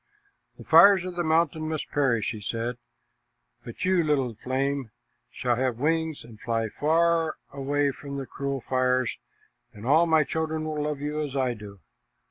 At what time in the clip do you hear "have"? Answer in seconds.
5.57-5.77